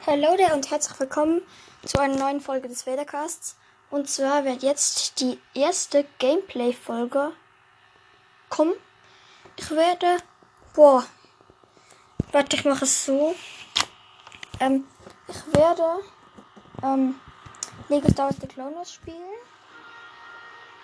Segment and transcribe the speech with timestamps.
[0.00, 1.42] Hallo there und herzlich willkommen
[1.84, 3.56] zu einer neuen Folge des Vadercasts.
[3.90, 7.32] Und zwar wird jetzt die erste Gameplay-Folge
[8.48, 8.72] kommen.
[9.56, 10.16] Ich werde.
[10.74, 11.04] Boah.
[12.32, 13.36] Warte, ich mache es so.
[14.60, 14.86] Ähm,
[15.28, 16.00] ich werde
[16.82, 17.20] ähm,
[17.90, 19.36] Lego Star Wars The Clone Wars spielen.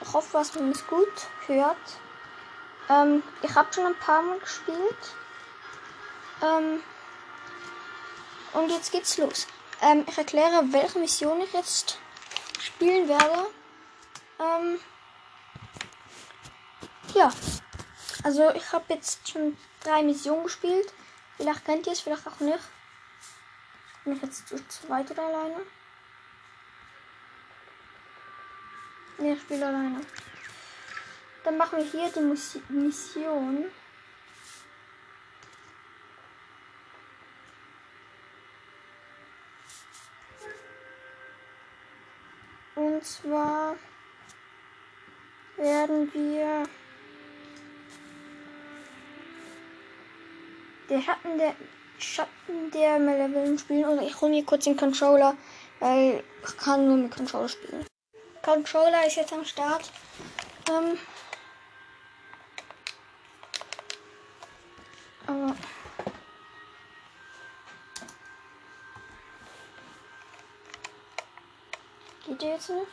[0.03, 1.77] Ich hoffe, dass man es gut hört.
[2.91, 5.15] Ähm, ich habe schon ein paar Mal gespielt.
[6.43, 6.83] Ähm,
[8.59, 9.47] und jetzt geht's los.
[9.81, 11.99] Ähm, ich erkläre, welche Mission ich jetzt
[12.59, 13.47] spielen werde.
[14.41, 14.81] Ähm,
[17.15, 17.31] ja.
[18.25, 20.93] Also ich habe jetzt schon drei Missionen gespielt.
[21.37, 22.59] Vielleicht kennt ihr es, vielleicht auch nicht.
[24.05, 25.61] Bin ich jetzt zu zweit oder alleine?
[29.19, 30.01] Ne, ich spiele alleine.
[31.45, 33.71] Dann machen wir hier die Mus Mission.
[42.99, 43.77] Und zwar
[45.57, 46.65] werden wir
[50.89, 51.55] der Schatten der
[52.01, 53.85] Schatten der Malevolent spielen.
[53.85, 55.37] Oder ich hole mir kurz den Controller,
[55.79, 57.87] weil ich kann nur mit Controller spielen.
[58.43, 59.93] Controller ist jetzt am Start.
[60.69, 60.99] Ähm,
[65.25, 65.55] aber
[72.39, 72.87] geht jetzt nicht?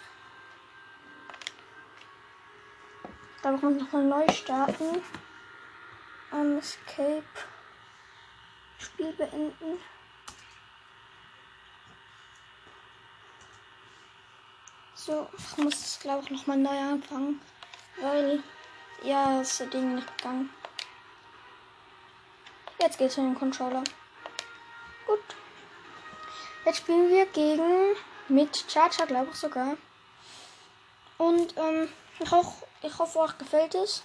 [3.42, 5.04] Da muss man nochmal neu starten.
[6.32, 7.24] Um, Escape.
[8.80, 9.80] Spiel beenden.
[14.96, 17.40] So, ich muss es glaube ich nochmal neu anfangen.
[18.02, 18.44] Weil,
[19.04, 20.50] ja, ist der Ding nicht gegangen.
[22.80, 23.84] Jetzt geht's in den Controller.
[25.06, 25.20] Gut.
[26.66, 27.96] Jetzt spielen wir gegen
[28.28, 29.78] mit Charger, glaube ich sogar.
[31.18, 34.04] Und ähm, ich, hoff, ich hoffe, euch gefällt es.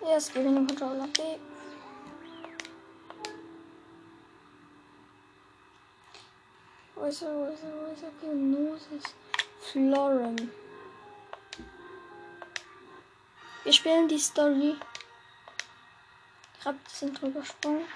[0.00, 1.04] Ja, es geht in den Controller.
[1.04, 1.38] Okay.
[6.94, 8.28] Wo ist er, wo ist er, wo ist er?
[8.28, 9.14] Hypnosis.
[9.60, 10.50] Floren.
[13.64, 14.76] Wir spielen die Story.
[16.58, 17.86] Ich hab das Intro übersprungen.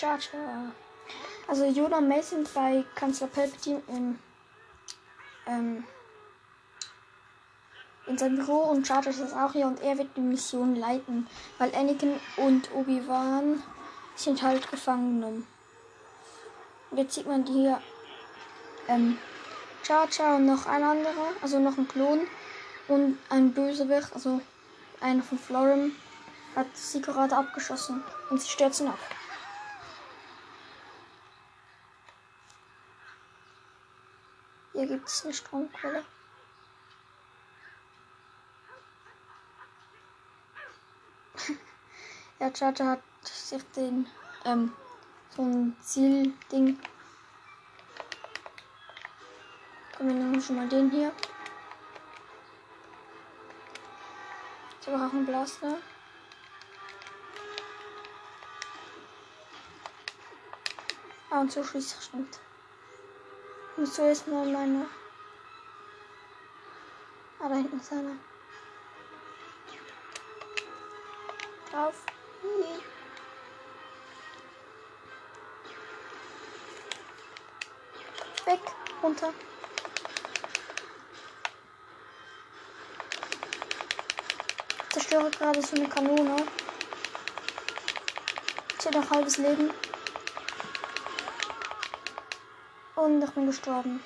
[0.00, 0.72] Charger.
[1.46, 4.18] Also Yoda sind bei Kanzler Palpatine im,
[5.46, 5.84] ähm,
[8.06, 11.26] in seinem Büro und Charger ist auch hier und er wird die Mission leiten,
[11.58, 13.62] weil Anakin und Obi-Wan
[14.16, 15.46] sind halt gefangen genommen.
[16.92, 17.82] Jetzt sieht man hier
[18.88, 19.18] ähm,
[19.82, 22.26] Charger und noch ein anderer, also noch ein Klon
[22.88, 24.40] und ein Bösewicht, also
[25.02, 25.94] einer von Florim,
[26.56, 28.98] hat sie gerade abgeschossen und sie stürzen ab.
[34.72, 36.04] Hier gibt es eine Stromquelle.
[42.38, 44.06] ja, Charger hat sich den,
[44.44, 44.72] ähm,
[45.34, 46.78] so ein Zielding.
[49.96, 51.12] Komm, wir nehmen schon mal den hier.
[54.80, 55.78] Ich habe auch einen Blaster.
[61.28, 62.40] Ah, und so schließt es stimmt.
[63.80, 64.86] Muss zuerst mal meine.
[67.38, 68.16] Ah, da hinten ist einer.
[71.70, 71.94] Drauf.
[78.44, 78.60] Weg.
[79.02, 79.32] Runter.
[84.82, 86.36] Ich zerstöre gerade so eine Kanone.
[88.78, 89.70] Ich hätte noch halbes Leben.
[93.00, 94.02] Und ich bin gestorben.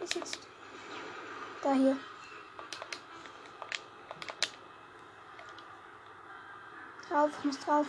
[0.00, 0.40] Ist jetzt
[1.62, 1.96] da hier.
[7.08, 7.86] Drauf, muss drauf.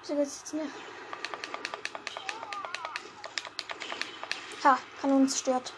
[0.00, 0.72] Wieso geht's jetzt nicht?
[4.64, 5.72] Ha, Kanonen zerstört.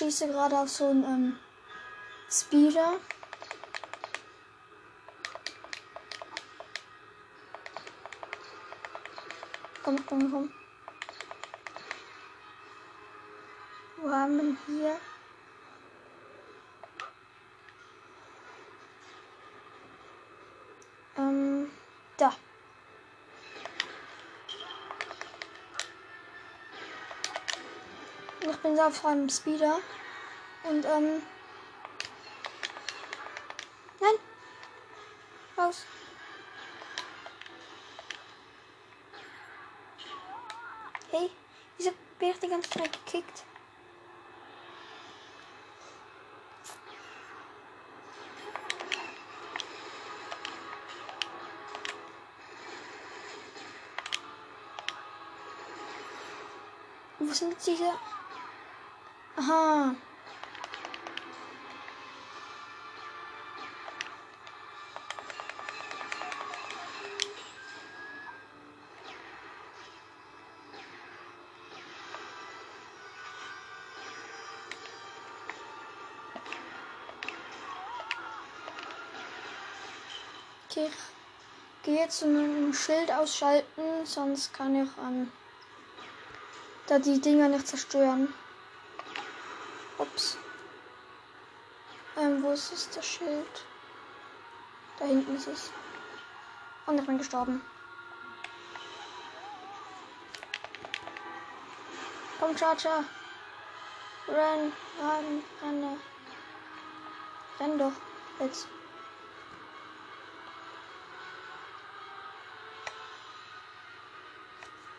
[0.00, 1.38] Schieße gerade auf so einen ähm,
[2.30, 2.94] Speeder.
[9.82, 10.52] Komm, komm, komm.
[13.98, 14.96] Wo haben wir hier?
[28.70, 29.80] Bin so auf einem Speeder.
[30.62, 31.22] Und, ähm.
[34.00, 34.14] Nein!
[35.58, 35.84] Raus!
[41.10, 41.30] Hey,
[41.76, 41.90] wieso
[42.20, 43.42] bin ich die ganze Zeit gekickt?
[57.18, 57.92] Wo sind jetzt diese?
[59.40, 59.94] Aha.
[80.68, 83.64] Okay, ich gehe jetzt zu einem Schild ausschalten,
[84.04, 85.32] sonst kann ich an
[86.88, 88.34] da die Dinger nicht zerstören.
[92.42, 93.64] Wo ist es, das Schild?
[94.98, 95.70] Da hinten ist es.
[96.86, 97.60] Und ich bin gestorben.
[102.38, 103.04] Komm, Charger.
[104.26, 105.96] Renn, renn, renne.
[107.58, 107.92] Renn doch.
[108.38, 108.68] Jetzt.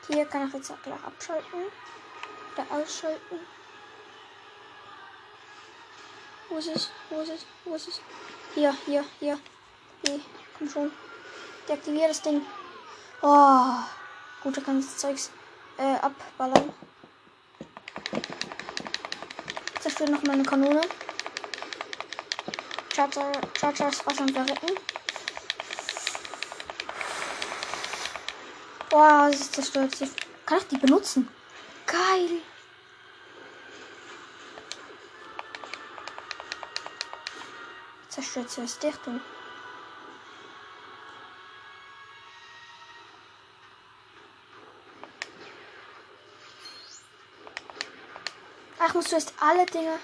[0.07, 1.63] Hier kann ich jetzt auch gleich abschalten.
[2.53, 3.39] Oder ausschalten.
[6.51, 6.89] Wo ist es?
[7.09, 7.45] Wo ist es?
[7.63, 8.01] Wo ist es?
[8.53, 9.39] Hier, hier, hier.
[10.05, 10.19] Hier,
[10.57, 10.91] komm schon.
[11.65, 12.41] Deaktiviere das Ding.
[13.21, 13.75] Oh.
[14.43, 15.31] Gut, da kann das Zeugs
[15.77, 16.73] äh, abballern.
[19.79, 20.81] Zerstört noch meine Kanone.
[22.93, 24.75] Charger, Charger ist fast am Verrecken.
[28.89, 29.93] Boah, sie ist zerstört.
[30.45, 31.29] Kann ich die benutzen?
[31.85, 32.41] Geil.
[38.21, 39.19] Zerstört als Dichtung.
[48.77, 49.97] Ach, musst du erst alle Dinge.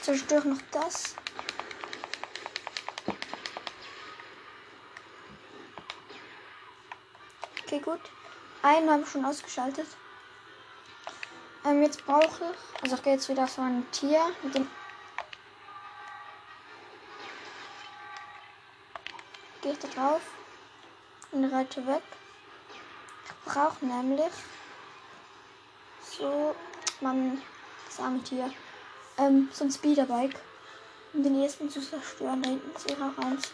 [0.00, 1.14] Zerstöre noch das.
[7.62, 8.00] Okay, gut.
[8.62, 9.86] Einen habe ich schon ausgeschaltet.
[11.64, 12.82] Ähm, jetzt brauche ich.
[12.82, 14.68] Also ich gehe jetzt wieder so ein Tier mit dem.
[19.60, 20.22] Gehe ich da drauf
[21.30, 22.02] und reite weg.
[23.24, 24.32] Ich brauche nämlich
[26.00, 26.54] so
[27.00, 27.40] man
[27.86, 28.52] das arme Tier.
[29.18, 30.38] Ähm, so ein Speederbike.
[31.12, 32.42] Um den ersten zu zerstören.
[32.42, 33.52] Da hinten ist auch eins.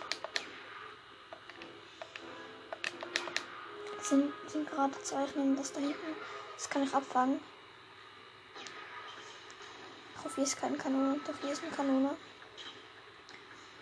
[4.09, 6.17] sind, sind gerade Zeichnen, das da hinten.
[6.55, 7.41] Das kann ich abfangen.
[10.19, 11.20] Ich hoffe, hier ist keine Kanone.
[11.25, 12.17] Doch, hier ist eine Kanone.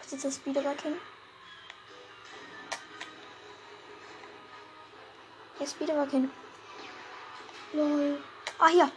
[0.02, 0.96] Ich setze das Speederbike hin.
[5.56, 6.30] Hier ist Speederbike hin.
[7.72, 8.22] Lol.
[8.58, 8.90] Ah, hier.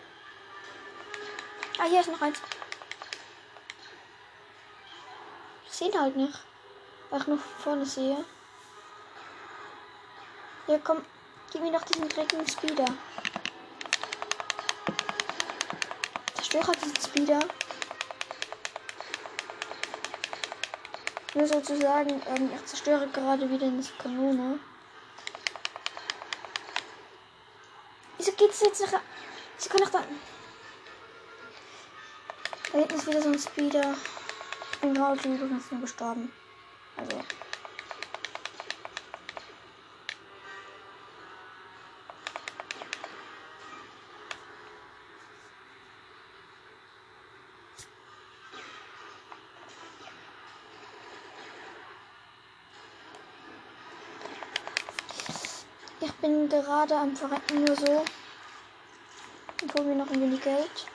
[1.77, 2.41] Ah, hier ist noch eins.
[5.65, 6.39] Ich sehe halt nicht.
[7.09, 8.25] Weil ich nur vorne sehe.
[10.67, 11.05] Ja, komm.
[11.51, 12.85] Gib mir doch diesen dreckigen Speeder.
[16.49, 17.39] Zerstöre diesen Speeder.
[21.35, 24.59] Nur sozusagen, ähm, ich zerstöre gerade wieder eine Kanone.
[28.17, 28.99] Wieso geht es jetzt nach.
[29.57, 30.03] Sie können doch da.
[32.71, 33.95] Da hinten ist wieder so ein Speeder.
[34.71, 36.33] Ich bin gerade übrigens gestorben.
[56.01, 58.05] Ich bin gerade am Verrecken nur so.
[59.61, 60.85] Und hol mir noch ein wenig Geld.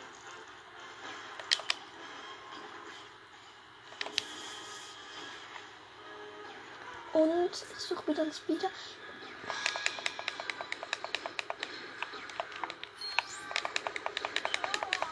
[7.12, 8.70] Und ich suche wieder einen Speeder.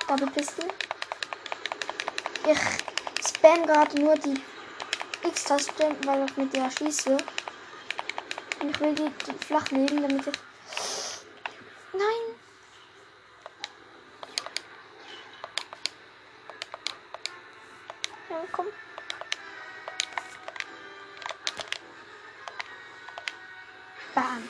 [0.09, 0.69] Double Pistol.
[2.47, 4.43] Ich spam gerade nur die
[5.23, 7.19] X-Taste, weil ich mit der schieße.
[8.63, 10.35] Und ich will die flach legen, damit ich.
[11.93, 12.39] Nein!
[18.31, 18.67] Ja, komm.
[24.15, 24.49] Bam.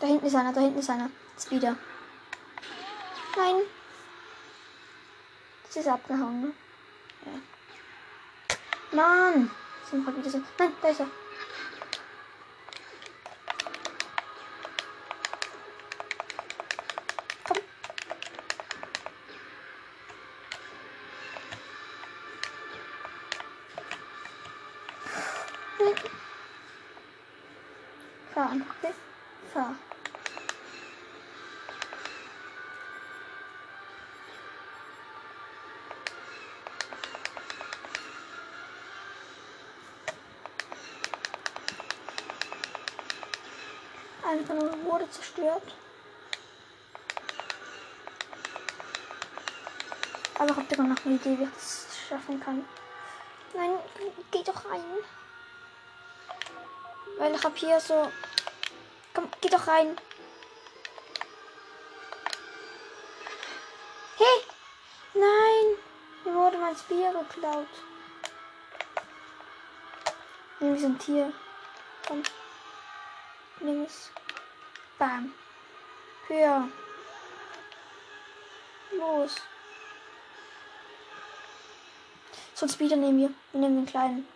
[0.00, 1.10] Da hinten ist einer, da hinten ist einer.
[1.38, 1.76] Speeder.
[3.36, 3.62] Nein.
[5.76, 6.52] Das ist abgehauen, ne?
[7.26, 8.96] Ja.
[8.96, 9.50] Mann!
[9.90, 10.40] Sind gerade wieder so.
[10.58, 11.06] Nein, da ist er.
[44.36, 45.62] Eine von uns wurde zerstört.
[50.38, 52.68] Aber habt ihr noch eine Idee, wie ich das schaffen kann?
[53.54, 53.78] Nein,
[54.30, 54.84] geh doch rein.
[57.16, 58.12] Weil ich hab hier so.
[59.14, 59.96] Komm, geh doch rein.
[64.18, 64.44] Hey!
[65.14, 65.78] Nein!
[66.24, 67.68] Mir wurde mein Spear geklaut.
[70.60, 71.32] Nimm so ein Tier.
[72.06, 72.22] Komm.
[73.60, 74.10] Nimm es.
[74.98, 75.34] Bam.
[76.26, 76.68] Höher.
[78.92, 79.34] Los.
[82.54, 83.30] So ein Speeder nehmen wir.
[83.52, 84.26] Wir nehmen den kleinen.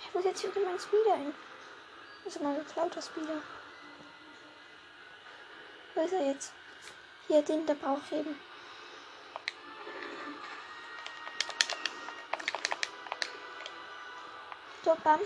[0.00, 1.34] Ich muss jetzt wieder meinen Speeder hin.
[2.24, 3.40] Das ist mein geklauter Speeder.
[5.94, 6.52] Wo ist er jetzt?
[7.26, 8.38] Hier, den, der braucht ich eben.
[14.84, 15.20] So, bam.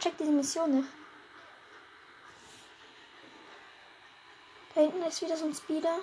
[0.00, 0.88] Check diese Mission nicht.
[4.74, 6.00] Da hinten ist wieder so ein Speeder.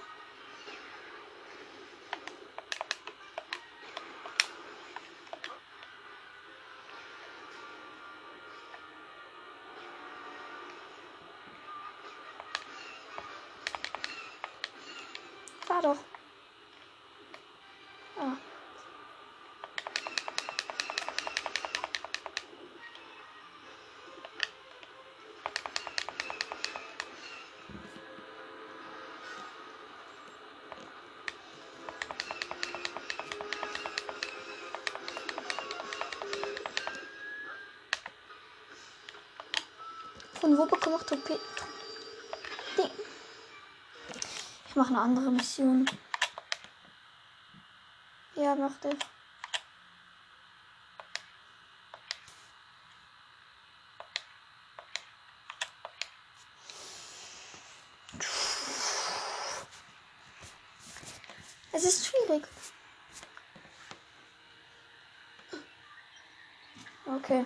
[40.60, 41.40] Wo bekomme ich Torpedo?
[44.68, 45.90] Ich mache eine andere Mission.
[48.36, 48.94] Ja, mach das.
[61.72, 62.44] Es ist schwierig.
[67.06, 67.46] Okay.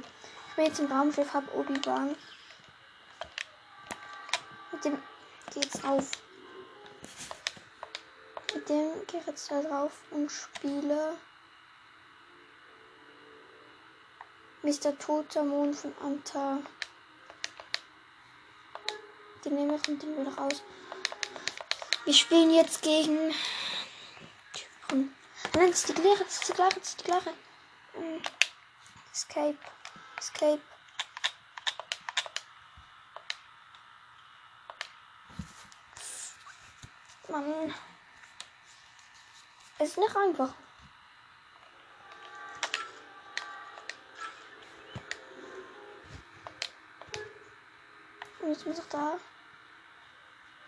[0.50, 2.15] Ich bin jetzt im Raumschiff, hab Obi-Wan.
[4.84, 5.04] Mit dem
[5.54, 6.12] geht's auf.
[8.54, 11.16] Mit dem gehe ich jetzt da drauf und spiele
[14.62, 14.98] Mr.
[14.98, 16.60] Totermond von Anta.
[19.46, 20.62] Den nehme ich und den ich raus.
[22.04, 23.34] Wir spielen jetzt gegen.
[24.90, 25.16] Nein,
[25.54, 27.34] das ist die gleiche, das ist die gleiche, das ist die gleiche.
[27.94, 28.22] Hm.
[29.13, 29.58] Escape.
[30.18, 30.73] Escape.
[37.34, 37.74] Mann.
[39.80, 40.54] Ist nicht einfach.
[48.40, 49.18] Und jetzt muss ich da.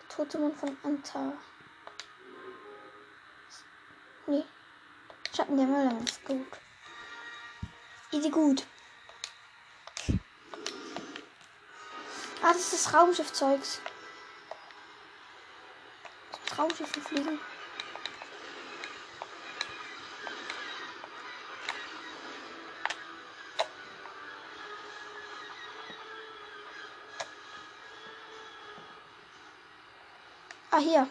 [0.09, 1.33] Tote Mund von Anta.
[4.25, 4.43] Nee.
[5.35, 6.47] Schatten der Möller ist gut.
[8.11, 8.65] Easy gut.
[12.41, 13.81] Ah, das ist das Raumschiffzeugs.
[16.55, 17.37] Das Raumschiffe fliegen.
[30.71, 31.07] Ah, hier.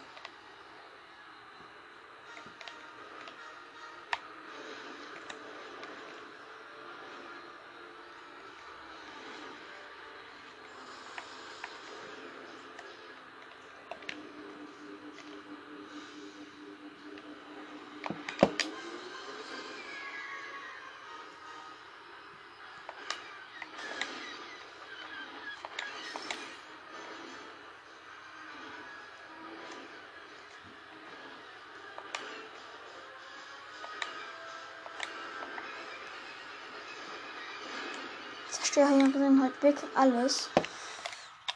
[38.75, 40.49] Zerstöre hier drin halt wirklich alles.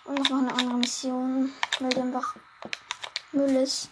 [0.05, 2.35] Und noch eine andere Mission, weil die einfach
[3.33, 3.89] Müll ist.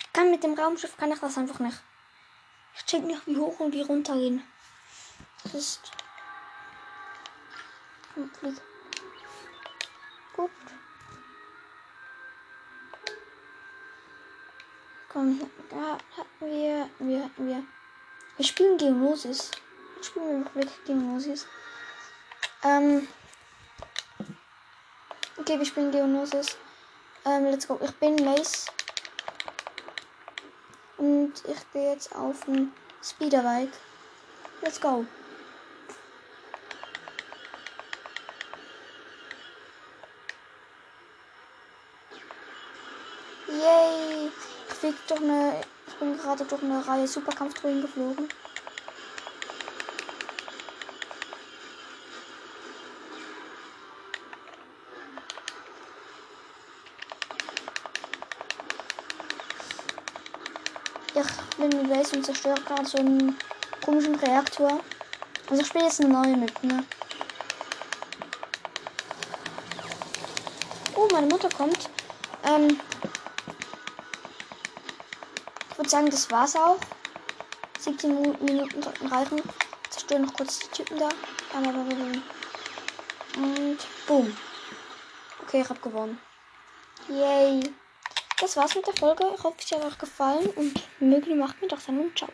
[0.00, 1.82] Ich kann mit dem Raumschiff kann ich das einfach nicht.
[2.76, 4.42] Ich check nicht, wie hoch und wie runter gehen.
[5.42, 5.92] Das ist.
[8.14, 8.54] Flieg.
[10.34, 10.50] Gut.
[15.12, 15.40] Komm,
[15.70, 17.64] da hatten wir, wir, wir.
[18.36, 19.50] Wir spielen Geonosis.
[19.96, 21.46] Jetzt spielen wir wirklich Geonosis.
[22.64, 23.06] Ähm.
[25.36, 26.56] Okay, wir spielen Geonosis.
[27.26, 27.78] Ähm, let's go.
[27.82, 28.66] Ich bin Mace.
[30.96, 33.72] Und ich gehe jetzt auf ein Speederbike.
[34.62, 35.04] Let's go.
[43.48, 44.30] Yay!
[44.70, 45.60] Ich durch eine.
[45.86, 48.28] Ich bin gerade durch eine Reihe Superkampfdrohnen geflogen.
[61.16, 63.38] Ich bin mit Base und zerstöre gerade so einen
[63.84, 64.80] komischen Reaktor.
[65.48, 66.84] Also ich spiele jetzt eine neue mit, ne?
[70.96, 71.88] Oh, meine Mutter kommt.
[72.42, 72.80] Ähm,
[75.70, 76.78] ich würde sagen, das war's auch.
[77.78, 79.40] 17 Minuten sollten reichen.
[79.90, 81.08] Zerstöre noch kurz die Typen da.
[83.36, 84.36] Und boom.
[85.42, 86.18] Okay, ich habe gewonnen.
[87.08, 87.72] Yay.
[88.44, 89.24] Das war's mit der Folge.
[89.34, 92.28] Ich hoffe, es hat euch gefallen und möge Macht mir doch sein und ciao.